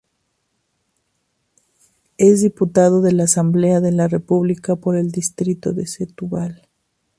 [2.17, 6.67] Es diputado de la Asamblea de la República por el distrito de Setúbal.